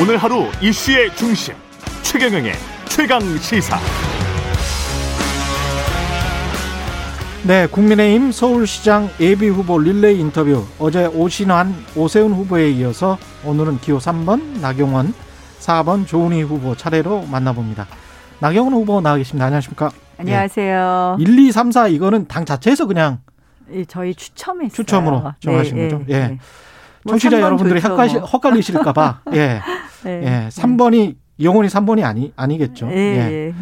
[0.00, 1.54] 오늘 하루 이슈의 중심
[2.00, 2.54] 최경영의
[2.88, 3.76] 최강 시사.
[7.46, 14.60] 네, 국민의힘 서울시장 예비 후보 릴레이 인터뷰 어제 오신환, 오세훈 후보에 이어서 오늘은 기호 3번
[14.60, 15.12] 나경원,
[15.58, 17.86] 4번 조은희 후보 차례로 만나봅니다.
[18.38, 19.44] 나경원 후보 나와 계십니다.
[19.44, 19.90] 안녕하십니까?
[20.16, 21.18] 안녕하세요.
[21.18, 21.22] 예.
[21.22, 23.18] 1, 2, 3, 4 이거는 당 자체에서 그냥
[23.70, 24.70] 예, 저희 추첨했어요.
[24.70, 25.98] 추첨으로 정하신 네, 거죠.
[26.06, 26.18] 네, 예.
[26.20, 26.28] 네.
[26.28, 26.38] 뭐
[27.08, 28.26] 청취자 3번 여러분들이 헷갈리, 뭐.
[28.26, 29.20] 헷갈리실까봐.
[29.34, 29.60] 예.
[30.04, 30.44] 네.
[30.44, 30.48] 예.
[30.50, 32.88] 3번이 영원히 3번이 아니 아니겠죠.
[32.90, 33.32] 예, 예.
[33.48, 33.54] 예.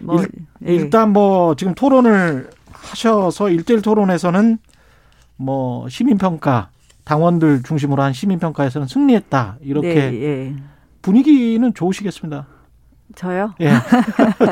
[0.00, 0.22] 뭐,
[0.66, 0.74] 예.
[0.74, 4.58] 일 단 뭐 지금 토론을 하셔서 일대일 토론에서는
[5.36, 6.70] 뭐 시민 평가
[7.04, 10.54] 당원들 중심으로 한 시민 평가에서는 승리했다 이렇게 네, 예.
[11.02, 12.46] 분위기는 좋으시겠습니다.
[13.16, 13.52] 저요?
[13.60, 13.70] 예,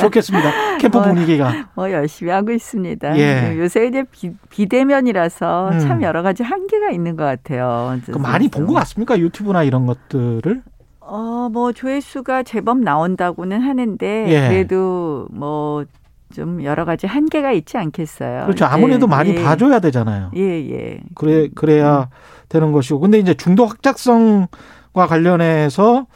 [0.01, 0.79] 좋겠습니다.
[0.79, 3.19] 캠프 어, 분위기가 뭐 열심히 하고 있습니다.
[3.19, 3.57] 예.
[3.59, 5.79] 요새 이제 비, 비대면이라서 음.
[5.81, 7.98] 참 여러 가지 한계가 있는 것 같아요.
[8.07, 9.19] 그 많이 본 것 같습니까?
[9.19, 10.62] 유튜브나 이런 것들을
[11.00, 14.48] 어, 뭐 조회수가 제법 나온다고는 하는데 예.
[14.48, 18.43] 그래도 뭐좀 여러 가지 한계가 있지 않겠어요.
[18.45, 18.67] 그렇죠.
[18.67, 19.43] 아무래도 많이 예.
[19.43, 20.31] 봐줘야 되잖아요.
[20.37, 21.00] 예, 예.
[21.15, 22.09] 그래 그래야
[22.48, 26.06] 되는 것이고 근데 이제 중도 확장성과 관련해서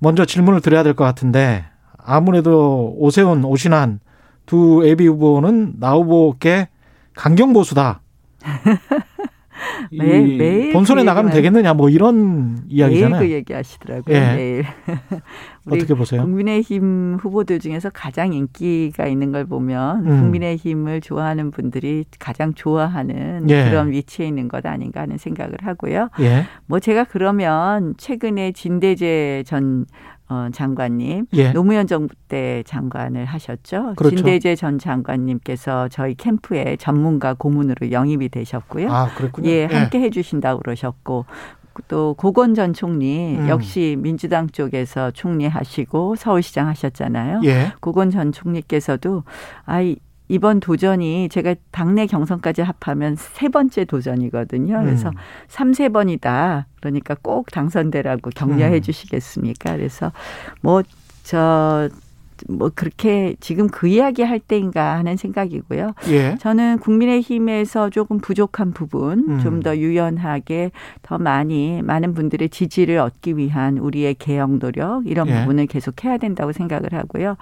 [0.00, 1.64] 먼저 질문을 드려야 될 것 같은데
[2.12, 4.00] 아무래도 오세훈 오신환
[4.46, 6.68] 두 예비 후보는 나 후보께
[7.14, 8.00] 강경 보수다.
[9.90, 13.20] 이 매일- 매일 본선에 그 나가면 되겠느냐 뭐 이런 매일 이야기잖아요.
[13.20, 14.14] 그 얘기 하시더라고요.
[14.16, 14.34] 예.
[14.36, 14.64] 매일.
[15.70, 16.22] 어떻게 보세요?
[16.22, 20.20] 국민의힘 후보들 중에서 가장 인기가 있는 걸 보면 음.
[20.20, 23.68] 국민의힘을 좋아하는 분들이 가장 좋아하는 예.
[23.68, 26.08] 그런 위치에 있는 것 아닌가 하는 생각을 하고요.
[26.20, 26.44] 예.
[26.66, 29.84] 뭐 제가 그러면 최근에 진대재 전
[30.28, 31.52] 어, 장관님 예.
[31.52, 33.94] 노무현 정부 때 장관을 하셨죠.
[33.96, 34.16] 그렇죠.
[34.16, 38.92] 진대재 전 장관님께서 저희 캠프에 전문가 고문으로 영입이 되셨고요.
[38.92, 39.48] 아, 그랬군요.
[39.48, 41.24] 예, 함께 해주신다고 그러셨고
[41.86, 43.48] 또 고건 전 총리 음.
[43.48, 47.40] 역시 민주당 쪽에서 총리하시고 서울시장 하셨잖아요.
[47.44, 47.72] 예.
[47.80, 49.22] 고건 전 총리께서도
[49.64, 49.96] 아이
[50.28, 54.82] 이번 도전이 제가 당내 경선까지 합하면 세 번째 도전이거든요.
[54.82, 55.14] 그래서 음.
[55.48, 56.66] 삼세 번이다.
[56.80, 58.82] 그러니까 꼭 당선되라고 격려해 음.
[58.82, 59.76] 주시겠습니까?
[59.76, 60.12] 그래서
[60.60, 61.88] 뭐저
[62.48, 65.92] 뭐 그렇게 지금 그 이야기 할 때인가 하는 생각이고요.
[66.10, 66.36] 예.
[66.38, 69.40] 저는 국민의힘에서 조금 부족한 부분, 음.
[69.40, 70.70] 좀더 유연하게
[71.02, 75.40] 더 많이 많은 분들의 지지를 얻기 위한 우리의 개혁 노력 이런 예.
[75.40, 77.36] 부분을 계속 해야 된다고 생각을 하고요.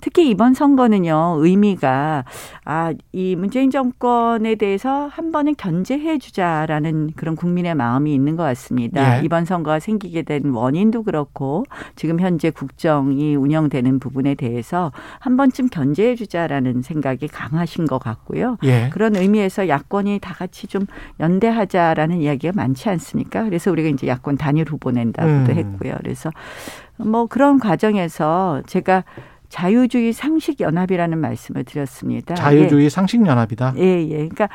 [0.00, 2.24] 특히 이번 선거는요 의미가
[2.64, 9.18] 아 이 문재인 정권에 대해서 한 번은 견제해 주자라는 그런 국민의 마음이 있는 것 같습니다.
[9.18, 9.24] 예.
[9.24, 11.64] 이번 선거가 생기게 된 원인도 그렇고
[11.94, 18.58] 지금 현재 국정이 운영되는 부분에 대해서 한 번쯤 견제해 주자라는 생각이 강하신 것 같고요.
[18.64, 18.90] 예.
[18.92, 20.86] 그런 의미에서 야권이 다 같이 좀
[21.20, 23.44] 연대하자라는 이야기가 많지 않습니까?
[23.44, 25.56] 그래서 우리가 이제 야권 단일 후보 낸다고도 음.
[25.56, 25.94] 했고요.
[25.98, 26.30] 그래서
[26.96, 29.04] 뭐 그런 과정에서 제가
[29.48, 32.34] 자유주의 상식 연합이라는 말씀을 드렸습니다.
[32.34, 33.74] 자유주의 상식 연합이다.
[33.76, 34.16] 예, 예.
[34.16, 34.48] 그러니까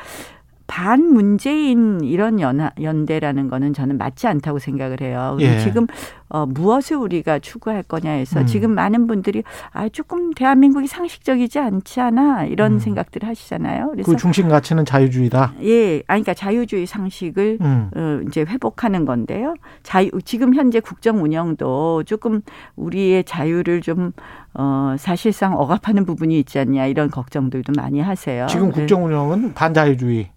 [0.68, 5.36] 반 문재인 이런 연하, 연대라는 거는 저는 맞지 않다고 생각을 해요.
[5.40, 5.58] 예.
[5.60, 5.86] 지금
[6.28, 8.46] 어, 무엇을 우리가 추구할 거냐 해서 음.
[8.46, 9.42] 지금 많은 분들이
[9.72, 12.78] 아 조금 대한민국이 상식적이지 않지 않아 이런 음.
[12.78, 13.88] 생각들을 하시잖아요.
[13.92, 15.54] 그래서 그 중심 가치는 자유주의다.
[15.62, 17.90] 예, 아니 그러니까 자유주의 상식을 음.
[17.96, 19.54] 어, 이제 회복하는 건데요.
[19.82, 22.42] 자유 지금 현재 국정 운영도 조금
[22.76, 24.12] 우리의 자유를 좀
[24.52, 28.46] 어, 사실상 억압하는 부분이 있지 않냐 이런 걱정들도 많이 하세요.
[28.50, 30.28] 지금 그래- 국정 운영은 반자유주의.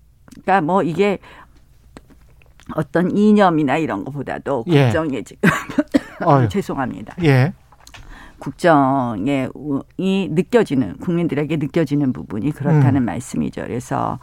[0.43, 1.19] 그러니까 뭐 이게
[2.75, 4.85] 어떤 이념이나 이런 것보다도 예.
[4.85, 5.49] 국정에 지금
[6.25, 6.47] 어휴.
[6.49, 7.15] 죄송합니다.
[7.23, 7.53] 예.
[8.39, 13.05] 국정에 우- 이 느껴지는 국민들에게 느껴지는 부분이 그렇다는 음.
[13.05, 13.61] 말씀이죠.
[13.63, 14.19] 그래서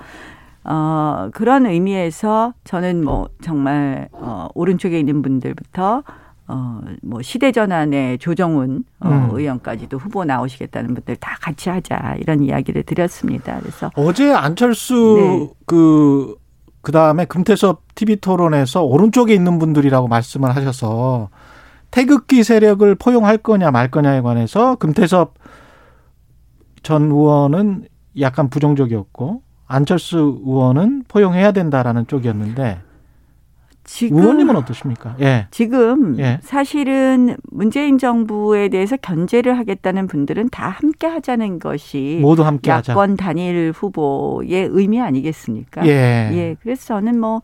[0.64, 6.02] 어 그런 의미에서 저는 뭐 정말 어 오른쪽에 있는 분들부터
[6.48, 9.28] 어 뭐 시대전환의 조정훈 어, 음.
[9.32, 13.58] 의원까지도 후보 나오시겠다는 분들 다 같이 하자 이런 이야기를 드렸습니다.
[13.60, 15.54] 그래서 어제 안철수 네.
[15.66, 16.36] 그
[16.82, 21.30] 그다음에 금태섭 TV 토론에서 오른쪽에 있는 분들이라고 말씀을 하셔서
[21.90, 25.34] 태극기 세력을 포용할 거냐 말 거냐에 관해서 금태섭
[26.82, 27.88] 전 의원은
[28.20, 32.80] 약간 부정적이었고 안철수 의원은 포용해야 된다라는 쪽이었는데
[33.88, 35.16] 지금 의원님은 어떠십니까?
[35.20, 35.46] 예.
[35.50, 36.38] 지금 예.
[36.42, 42.92] 사실은 문재인 정부에 대해서 견제를 하겠다는 분들은 다 함께 하자는 것이 모두 함께 하자.
[42.92, 45.86] 야권 단일 후보의 의미 아니겠습니까?
[45.86, 46.30] 예.
[46.34, 46.56] 예.
[46.62, 47.40] 그래서 저는 뭐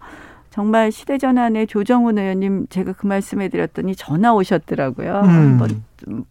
[0.51, 5.23] 정말 시대 전환의 조정훈 의원님 제가 그 말씀해 드렸더니 전화 오셨더라고요.
[5.25, 5.29] 음.
[5.29, 6.25] 한번 좀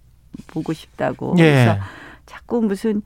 [0.46, 1.34] 보고 싶다고.
[1.40, 1.44] 예.
[1.44, 1.78] 그래서
[2.28, 3.02] 자꾸 무슨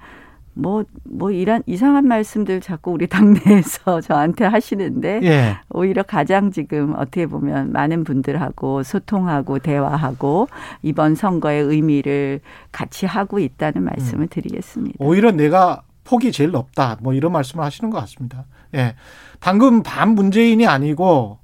[0.57, 5.57] 뭐, 뭐, 이런 이상한 말씀들 자꾸 우리 당내에서 저한테 하시는데, 예.
[5.69, 10.47] 오히려 가장 지금 어떻게 보면 많은 분들하고 소통하고 대화하고
[10.81, 12.39] 이번 선거의 의미를
[12.71, 14.27] 같이 하고 있다는 말씀을 음.
[14.29, 14.97] 드리겠습니다.
[14.99, 16.97] 오히려 내가 폭이 제일 높다.
[17.01, 18.45] 뭐 이런 말씀을 하시는 것 같습니다.
[18.73, 18.95] 예.
[19.39, 21.39] 방금 반 문재인이 아니고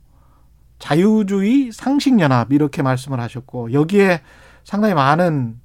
[0.79, 4.21] 자유주의 상식연합 이렇게 말씀을 하셨고 여기에
[4.63, 5.59] 상당히 많은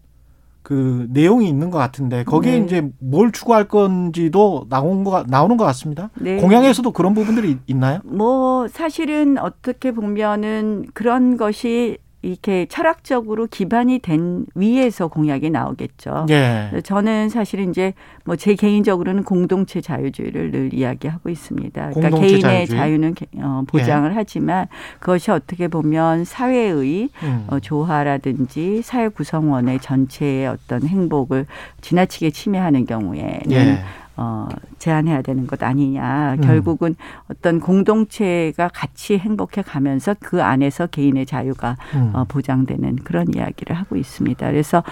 [0.68, 2.64] 그 내용이 있는 것 같은데 거기에 네.
[2.66, 6.10] 이제 뭘 추구할 건지도 나온 거 나오는 것 같습니다.
[6.20, 6.36] 네.
[6.36, 8.00] 공약에서도 그런 부분들이 있나요?
[8.04, 16.26] 뭐 사실은 어떻게 보면은 그런 것이 이렇게 철학적으로 기반이 된 위에서 공약이 나오겠죠.
[16.30, 16.70] 예.
[16.82, 17.92] 저는 사실 이제
[18.24, 21.90] 뭐 제 개인적으로는 공동체 자유주의를 늘 이야기하고 있습니다.
[21.90, 22.66] 그러니까 개인의 자유주의?
[22.66, 24.14] 자유는 어, 보장을 예.
[24.14, 24.66] 하지만
[25.00, 27.44] 그것이 어떻게 보면 사회의 음.
[27.48, 31.46] 어, 조화라든지 사회 구성원의 전체의 어떤 행복을
[31.80, 33.78] 지나치게 침해하는 경우에는 예.
[34.20, 34.48] 어,
[34.78, 36.34] 제한해야 되는 것 아니냐.
[36.34, 36.40] 음.
[36.40, 36.96] 결국은
[37.30, 42.10] 어떤 공동체가 같이 행복해 가면서 그 안에서 개인의 자유가 음.
[42.12, 44.44] 어, 보장되는 그런 이야기를 하고 있습니다.
[44.50, 44.82] 그래서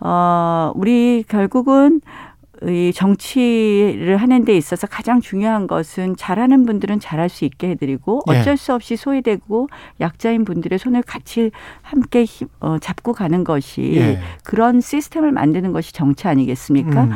[0.00, 2.00] 어, 우리 결국은
[2.62, 8.40] 이 정치를 하는 데 있어서 가장 중요한 것은 잘하는 분들은 잘할 수 있게 해드리고 네.
[8.40, 9.68] 어쩔 수 없이 소외되고
[10.00, 11.50] 약자인 분들의 손을 같이
[11.82, 14.20] 함께 힘, 어, 잡고 가는 것이 예.
[14.44, 17.04] 그런 시스템을 만드는 것이 정치 아니겠습니까?
[17.04, 17.12] 음.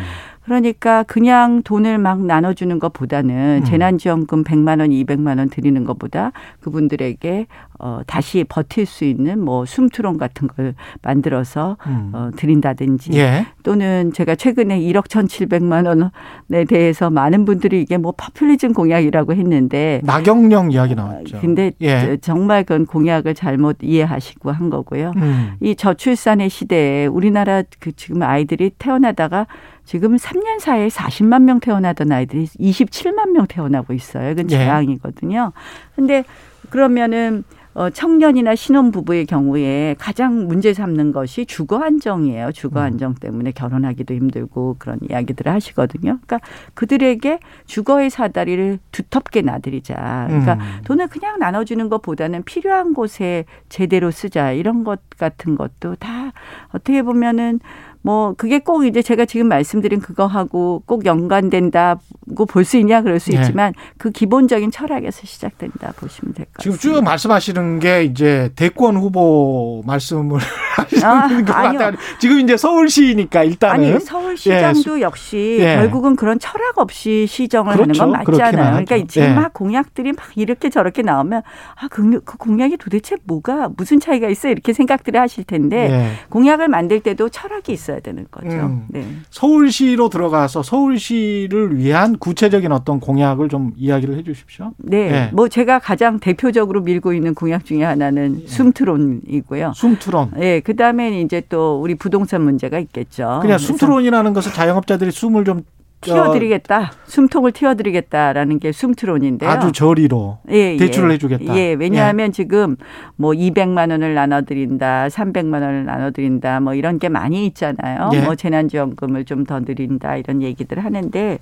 [0.49, 3.65] 그러니까 그냥 돈을 막 나눠주는 것보다는 음.
[3.65, 7.47] 재난지원금 100만 원, 200만 원 드리는 것보다 그분들에게
[7.79, 12.11] 어, 다시 버틸 수 있는 뭐 숨트론 같은 걸 만들어서 음.
[12.13, 13.47] 어, 드린다든지 예.
[13.63, 20.73] 또는 제가 최근에 1억 1,700만 원에 대해서 많은 분들이 이게 뭐 파퓰리즘 공약이라고 했는데 나경령
[20.73, 21.41] 이야기 나왔죠.
[21.41, 22.19] 근데 예.
[22.21, 25.13] 정말 그건 공약을 잘못 이해하시고 한 거고요.
[25.17, 25.53] 음.
[25.61, 29.47] 이 저출산의 시대에 우리나라 그 지금 아이들이 태어나다가
[29.85, 34.35] 지금 3년 사이에 40만 명 태어나던 아이들이 27만 명 태어나고 있어요.
[34.37, 34.47] 예.
[34.47, 35.53] 재앙이거든요.
[35.95, 36.25] 근데
[36.71, 37.45] 그러면은
[37.79, 42.51] 어, 청년이나 신혼부부의 경우에 가장 문제 삼는 것이 주거 안정이에요.
[42.51, 42.87] 주거 음.
[42.87, 46.19] 안정 때문에 결혼하기도 힘들고 그런 이야기들을 하시거든요.
[46.27, 46.41] 그러니까
[46.75, 50.25] 그들에게 주거의 사다리를 두텁게 놔드리자.
[50.27, 50.61] 그러니까 음.
[50.87, 54.51] 돈을 그냥 나눠주는 것보다는 필요한 곳에 제대로 쓰자.
[54.51, 56.33] 이런 것 같은 것도 다
[56.73, 57.61] 어떻게 보면은
[58.09, 63.31] 뭐 그게 꼭 이제 제가 지금 말씀드린 그거하고 꼭 연관된다고 볼 수 있냐 그럴 수
[63.31, 63.37] 네.
[63.39, 66.63] 있지만 그 기본적인 철학에서 시작된다 보시면 될 것 같습니다.
[66.63, 70.41] 지금 쭉 말씀하시는 게 이제 대권 후보 말씀을
[70.77, 71.93] 하시는 아, 것 같아요.
[72.19, 75.03] 지금 이제 서울시니까 일단은 아니 서울시장도 예.
[75.03, 75.77] 역시 예.
[75.77, 78.03] 결국은 그런 철학 없이 시정을 그렇죠.
[78.05, 78.85] 하는 건 맞지 않아요.
[78.85, 79.33] 그러니까 지금 예.
[79.35, 81.43] 막 공약들이 막 이렇게 저렇게 나오면
[81.77, 86.11] 아그 그 공약이 도대체 뭐가 무슨 차이가 있어 이렇게 생각들을 하실 텐데 예.
[86.31, 87.98] 공약을 만들 때도 철학이 있어요.
[87.99, 88.49] 있어야 되는 거죠.
[88.49, 88.87] 음.
[88.89, 89.05] 네.
[89.31, 94.73] 서울시로 들어가서 서울시를 위한 구체적인 어떤 공약을 좀 이야기를 해 주십시오.
[94.79, 95.11] 네.
[95.11, 95.31] 네.
[95.33, 98.47] 뭐 제가 가장 대표적으로 밀고 있는 공약 중에 하나는 네.
[98.47, 99.73] 숨트론이고요.
[99.75, 100.31] 숨트론.
[100.37, 100.61] 네.
[100.61, 103.41] 그다음에 이제 또 우리 부동산 문제가 있겠죠.
[103.43, 105.63] 그냥 숨트론이라는 것은 자영업자들이 숨을 좀
[106.01, 106.93] 튀어드리겠다.
[107.07, 109.51] 숨통을 튀어드리겠다라는 게 숨트론인데요.
[109.51, 110.77] 아주 저리로 예, 예.
[110.77, 111.15] 대출을 예.
[111.15, 111.57] 해주겠다.
[111.57, 112.33] 예, 왜냐하면 예.
[112.33, 112.77] 지금
[113.17, 118.11] 뭐 200만 원을 나눠드린다, 300만 원을 나눠드린다, 뭐 이런 게 많이 있잖아요.
[118.13, 118.21] 예.
[118.21, 121.39] 뭐 재난지원금을 좀 더 드린다 이런 얘기들 하는데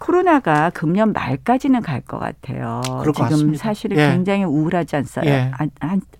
[0.00, 2.80] 코로나가 금년 말까지는 갈 것 같아요.
[2.84, 3.58] 지금 같습니다.
[3.62, 4.10] 사실은 예.
[4.10, 5.24] 굉장히 우울하지 않어요?
[5.26, 5.50] 예.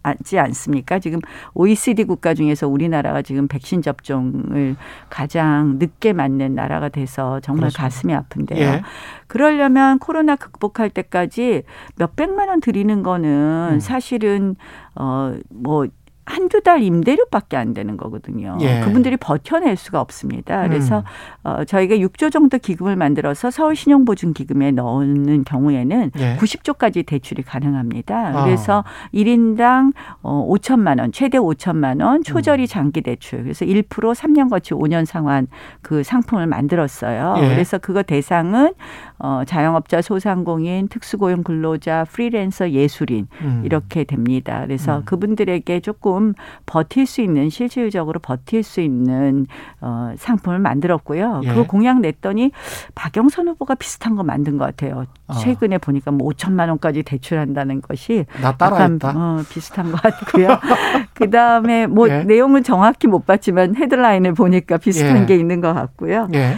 [0.02, 0.98] 않지 않습니까?
[0.98, 1.18] 지금
[1.54, 4.76] OECD 국가 중에서 우리나라가 지금 백신 접종을
[5.08, 7.82] 가장 늦게 맞는 나라가 돼서 정말 그렇습니다.
[7.82, 8.60] 가슴이 아픈데요.
[8.60, 8.82] 예.
[9.26, 11.62] 그러려면 코로나 극복할 때까지
[11.96, 13.80] 몇 백만 원 드리는 거는 음.
[13.80, 14.54] 사실은
[14.94, 15.86] 어뭐
[16.30, 18.56] 한두 달 임대료밖에 안 되는 거거든요.
[18.60, 18.80] 예.
[18.80, 20.66] 그분들이 버텨낼 수가 없습니다.
[20.68, 21.02] 그래서 음.
[21.42, 26.36] 어, 저희가 6조 정도 기금을 만들어서 서울 신용보증기금에 넣는 경우에는 예.
[26.36, 28.32] 90조까지 대출이 가능합니다.
[28.34, 28.44] 아.
[28.44, 32.66] 그래서 1인당 어, 5천만 원, 최대 5천만 원 초저리 음.
[32.66, 33.42] 장기 대출.
[33.42, 35.48] 그래서 1% 3년 거치 5년 상환
[35.82, 37.34] 그 상품을 만들었어요.
[37.38, 37.48] 예.
[37.48, 38.72] 그래서 그거 대상은
[39.18, 43.62] 어, 자영업자, 소상공인, 특수고용 근로자, 프리랜서, 예술인 음.
[43.64, 44.62] 이렇게 됩니다.
[44.64, 45.02] 그래서 음.
[45.04, 46.19] 그분들에게 조금
[46.66, 49.46] 버틸 수 있는 실질적으로 버틸 수 있는
[49.80, 51.42] 어, 상품을 만들었고요.
[51.44, 51.48] 예.
[51.48, 52.52] 그거 공약 냈더니
[52.94, 55.06] 박영선 후보가 비슷한 거 만든 것 같아요.
[55.26, 55.34] 어.
[55.34, 59.12] 최근에 보니까 뭐 5천만 원까지 대출한다는 것이 나 따라했다.
[59.16, 60.48] 어, 비슷한 것 같고요.
[61.14, 62.24] 그 다음에 뭐 예.
[62.24, 65.26] 내용은 정확히 못 봤지만 헤드라인을 보니까 비슷한 예.
[65.26, 66.28] 게 있는 것 같고요.
[66.34, 66.56] 예.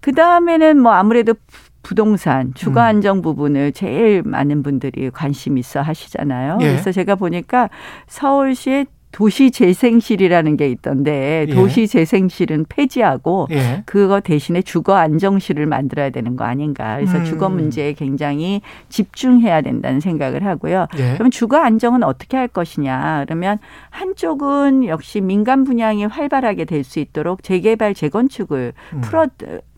[0.00, 1.34] 그 다음에는 뭐 아무래도
[1.82, 2.86] 부동산 주거 음.
[2.86, 6.58] 안정 부분을 제일 많은 분들이 관심 있어 하시잖아요.
[6.60, 6.66] 예.
[6.66, 7.70] 그래서 제가 보니까
[8.06, 11.54] 서울시의 도시재생실이라는 게 있던데 예.
[11.54, 13.82] 도시재생실은 폐지하고 예.
[13.86, 16.96] 그거 대신에 주거 안정실을 만들어야 되는 거 아닌가.
[16.96, 17.24] 그래서 음.
[17.24, 20.86] 주거 문제에 굉장히 집중해야 된다는 생각을 하고요.
[20.98, 21.14] 예.
[21.14, 23.24] 그러면 주거 안정은 어떻게 할 것이냐?
[23.26, 23.58] 그러면
[23.90, 29.00] 한쪽은 역시 민간 분양이 활발하게 될 수 있도록 재개발 재건축을 음.
[29.00, 29.26] 풀어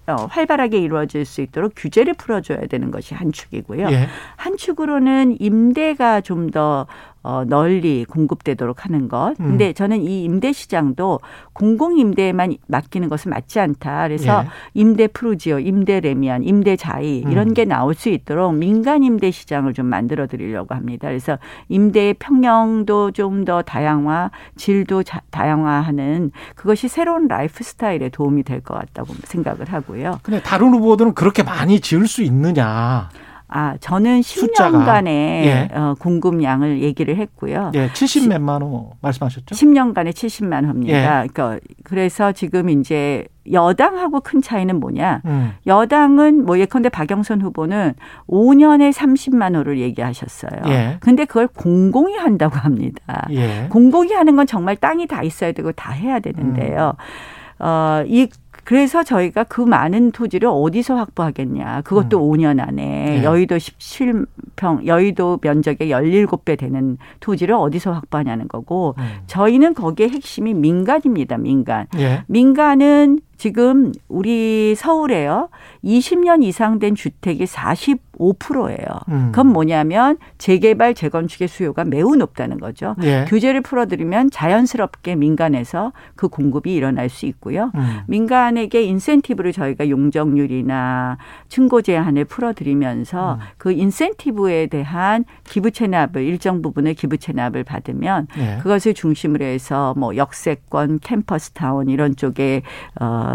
[0.09, 3.89] 어, 활발하게 이루어질 수 있도록 규제를 풀어줘야 되는 것이 한 축이고요.
[3.91, 4.09] 예.
[4.37, 6.87] 한 축으로는 임대가 좀더
[7.23, 9.35] 어, 널리 공급되도록 하는 것.
[9.41, 9.47] 음.
[9.49, 11.21] 근데 저는 이 임대 시장도
[11.53, 14.09] 공공 임대에만 맡기는 것은 맞지 않다.
[14.09, 14.49] 그래서 예.
[14.75, 17.55] 임대 푸르지오, 임대 래미안, 임대 자이 이런 음.
[17.55, 21.09] 게 나올 수 있도록 민간 임대 시장을 좀 만들어 드리려고 합니다.
[21.09, 21.39] 그래서
[21.69, 28.75] 임대의 평형도 좀 더 다양화, 질도 자, 다양화하는 그것이 새로운 라이프 스타일에 도움이 될 것
[28.75, 30.21] 같다고 생각을 하고요.
[30.23, 33.09] 근데 다른 후보들은 그렇게 많이 지을 수 있느냐?
[33.55, 34.79] 아, 저는 숫자가.
[34.79, 35.69] 10년간의 예.
[35.75, 37.71] 어, 공급량을 얘기를 했고요.
[37.75, 39.55] 예, 70 몇만 호 말씀하셨죠?
[39.55, 41.25] 10년간에 70만 호입니다.
[41.25, 41.29] 예.
[41.29, 45.21] 그러니까 그래서 지금 이제 여당하고 큰 차이는 뭐냐?
[45.27, 45.53] 음.
[45.67, 47.93] 여당은 뭐 예컨대 박영선 후보는
[48.27, 50.63] 5년에 30만 호를 얘기하셨어요.
[50.69, 50.97] 예.
[51.01, 53.27] 근데 그걸 공공이 한다고 합니다.
[53.33, 53.67] 예.
[53.69, 56.95] 공공이 하는 건 정말 땅이 다 있어야 되고 다 해야 되는데요.
[56.97, 57.65] 음.
[57.65, 58.29] 어, 이
[58.65, 61.83] 그래서 저희가 그 많은 토지를 어디서 확보하겠냐.
[61.83, 62.31] 그것도 음.
[62.31, 63.25] 5년 안에 네.
[63.25, 69.05] 여의도 17평, 여의도 면적의 17배 되는 토지를 어디서 확보하냐는 거고 음.
[69.27, 71.39] 저희는 거기에 핵심이 민간입니다.
[71.39, 71.87] 민간.
[71.99, 72.23] 예.
[72.29, 75.49] 민간은 지금 우리 서울에요.
[75.83, 78.87] 20년 이상 된 주택이 45%예요.
[79.09, 79.33] 음.
[79.33, 82.95] 그건 뭐냐면 재개발 재건축의 수요가 매우 높다는 거죠.
[83.03, 83.25] 예.
[83.29, 87.73] 규제를 풀어드리면 자연스럽게 민간에서 그 공급이 일어날 수 있고요.
[87.75, 88.03] 음.
[88.07, 91.19] 민간에게 인센티브를 저희가 용적률이나
[91.49, 93.39] 층고 제한을 풀어드리면서 음.
[93.59, 98.59] 그 인센티브에 대한 기부 체납을 일정 부분의 기부 체납을 받으면 예.
[98.63, 102.63] 그것을 중심으로 해서 뭐 역세권, 캠퍼스 타운 이런 쪽에
[103.01, 103.32] 어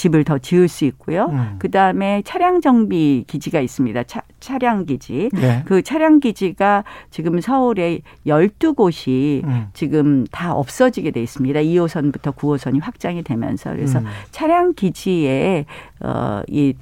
[0.00, 1.26] 집을 더 지을 수 있고요.
[1.26, 1.56] 음.
[1.58, 4.04] 그 다음에 차량 정비 기지가 있습니다.
[4.04, 5.28] 차, 차량 기지.
[5.36, 5.62] 예.
[5.66, 9.66] 그 차량 기지가 지금 서울에 12곳이 음.
[9.74, 11.60] 지금 다 없어지게 돼 있습니다.
[11.60, 14.06] 2호선부터 9호선이 확장이 되면서 그래서 음.
[14.30, 15.66] 차량 기지에
[16.00, 16.74] 어이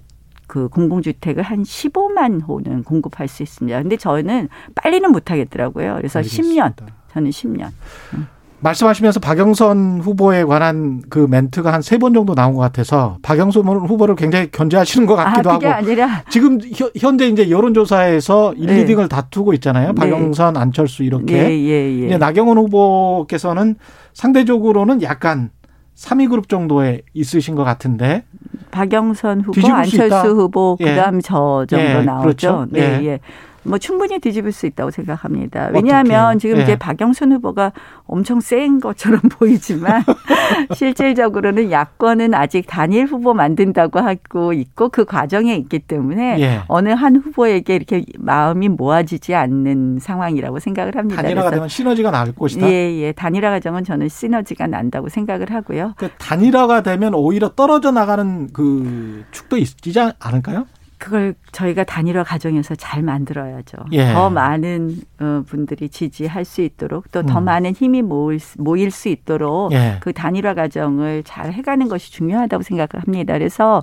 [0.46, 3.82] 그 공공주택을 한 15만 호는 공급할 수 있습니다.
[3.82, 5.96] 근데 저는 빨리는 못 하겠더라고요.
[5.96, 6.60] 그래서 10년.
[6.60, 6.86] 알겠습니다.
[7.12, 7.70] 저는 10년.
[8.60, 14.14] 말씀하시면서 박영선 후보에 관한 그 멘트가 한 세 번 정도 나온 것 같아서 박영선 후보를
[14.16, 18.84] 굉장히 견제하시는 것 아, 같기도 그게 하고 아니라 지금 현- 현재 이제 여론조사에서 1, 네.
[18.84, 19.88] 2등을 다투고 있잖아요.
[19.88, 19.94] 네.
[19.94, 21.34] 박영선, 안철수 이렇게.
[21.36, 22.06] 예, 예, 예.
[22.06, 23.76] 이제 나경원 후보께서는
[24.14, 25.50] 상대적으로는 약간
[25.96, 28.24] 3위 그룹 정도에 있으신 것 같은데.
[28.70, 30.04] 박영선 후보, 뒤집을 수 있다.
[30.04, 30.84] 안철수 후보, 예.
[30.84, 32.22] 그다음 저 정도 예, 나오죠.
[32.22, 32.66] 그렇죠.
[32.70, 33.20] 네, 예.
[33.68, 33.70] 예.
[33.70, 35.70] 뭐 충분히 뒤집을 수 있다고 생각합니다.
[35.72, 36.38] 왜냐하면 어떻게요?
[36.38, 36.62] 지금 예.
[36.62, 37.72] 이제 박영선 후보가
[38.06, 40.02] 엄청 센 것처럼 보이지만
[40.74, 46.60] 실질적으로는 야권은 아직 단일 후보 만든다고 하고 있고 그 과정에 있기 때문에 예.
[46.68, 51.22] 어느 한 후보에게 이렇게 마음이 모아지지 않는 상황이라고 생각을 합니다.
[51.22, 52.68] 단일화가 되면 시너지가 날 것이다.
[52.68, 53.12] 예, 예.
[53.12, 55.94] 단일화 과정은 저는 시너지가 난다고 생각을 하고요.
[55.96, 60.66] 그 단일화가 되면 오히려 떨어져 나가는 그 축도 있지 않을까요?
[60.98, 63.76] 그걸 저희가 단일화 과정에서 잘 만들어야죠.
[63.92, 64.12] 예.
[64.12, 67.44] 더 많은 어, 분들이 지지할 수 있도록 또더 음.
[67.44, 69.98] 많은 힘이 모일, 수- 모일 수 있도록 예.
[70.00, 73.34] 그 단일화 과정을 잘 해가는 것이 중요하다고 생각합니다.
[73.34, 73.82] 그래서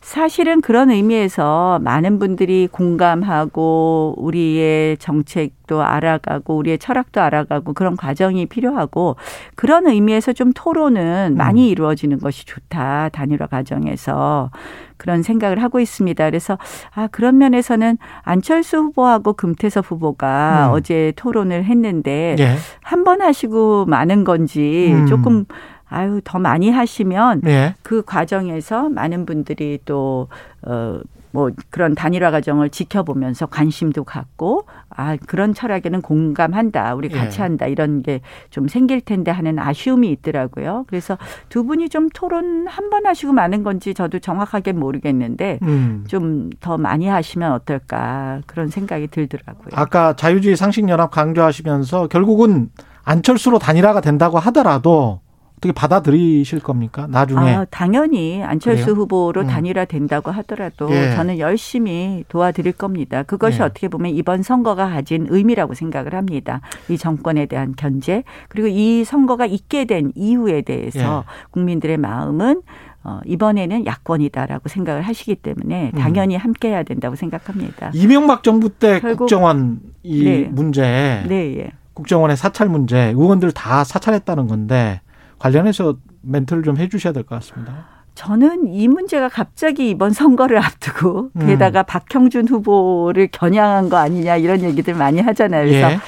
[0.00, 9.16] 사실은 그런 의미에서 많은 분들이 공감하고 우리의 정책도 알아가고 우리의 철학도 알아가고 그런 과정이 필요하고
[9.56, 11.70] 그런 의미에서 좀 토론은 많이 음.
[11.70, 13.10] 이루어지는 것이 좋다.
[13.10, 14.50] 단일화 과정에서
[14.96, 16.24] 그런 생각을 하고 있습니다.
[16.24, 16.58] 그래서
[16.94, 20.72] 아 그런 면에서는 안철수 후보하고 금태섭 후보가 음.
[20.72, 22.56] 어제 토론을 했는데 예.
[22.82, 25.06] 한번 하시고 많은 건지 음.
[25.06, 25.44] 조금
[25.90, 27.74] 아유 더 많이 하시면 예.
[27.82, 30.28] 그 과정에서 많은 분들이 또
[30.62, 31.00] 어.
[31.32, 37.42] 뭐 그런 단일화 과정을 지켜보면서 관심도 갖고 아 그런 철학에는 공감한다 우리 같이 예.
[37.44, 38.20] 한다 이런 게
[38.50, 41.16] 좀 생길 텐데 하는 아쉬움이 있더라고요 그래서
[41.48, 46.04] 두 분이 좀 토론 한 번 하시고 많은 건지 저도 정확하게 모르겠는데 음.
[46.08, 49.68] 좀더 많이 하시면 어떨까 그런 생각이 들더라고요.
[49.74, 52.70] 아까 자유주의 상식연합 강조하시면서 결국은
[53.04, 55.20] 안철수로 단일화가 된다고 하더라도
[55.60, 57.06] 어떻게 받아들이실 겁니까?
[57.10, 57.54] 나중에.
[57.54, 58.96] 아, 당연히 안철수 그래요?
[59.02, 59.46] 후보로 음.
[59.46, 61.14] 단일화 된다고 하더라도 예.
[61.14, 63.22] 저는 열심히 도와드릴 겁니다.
[63.24, 63.64] 그것이 예.
[63.64, 66.62] 어떻게 보면 이번 선거가 가진 의미라고 생각을 합니다.
[66.88, 71.48] 이 정권에 대한 견제 그리고 이 선거가 있게 된 이유에 대해서 예.
[71.50, 72.62] 국민들의 마음은
[73.04, 75.98] 어, 이번에는 야권이다라고 생각을 하시기 때문에 음.
[75.98, 77.90] 당연히 함께 해야 된다고 생각합니다.
[77.94, 80.48] 이명박 정부 때 결국- 국정원 이 네.
[80.50, 81.70] 문제 네, 예.
[81.92, 85.02] 국정원의 사찰 문제 의원들 다 사찰했다는 건데
[85.40, 87.86] 관련해서 멘트를 좀 해주셔야 될 것 같습니다.
[88.14, 91.46] 저는 이 문제가 갑자기 이번 선거를 앞두고 음.
[91.46, 95.64] 게다가 박형준 후보를 겨냥한 거 아니냐 이런 얘기들 많이 하잖아요.
[95.66, 95.98] 그래서 예.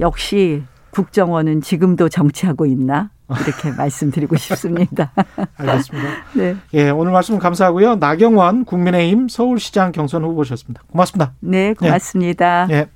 [0.00, 5.12] 역시 국정원은 지금도 정치하고 있나 이렇게 말씀드리고 싶습니다.
[5.56, 6.08] 알겠습니다.
[6.34, 7.96] 네, 예, 오늘 말씀 감사하고요.
[7.96, 10.82] 나경원 국민의힘 서울시장 경선 후보셨습니다.
[10.90, 11.34] 고맙습니다.
[11.38, 12.66] 네 고맙습니다.
[12.70, 12.88] 예.